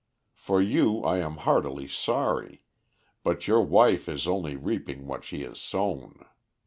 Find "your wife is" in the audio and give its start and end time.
3.47-4.27